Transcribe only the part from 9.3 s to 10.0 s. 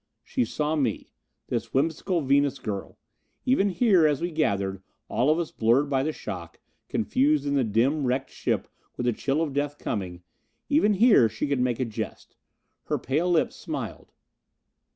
of death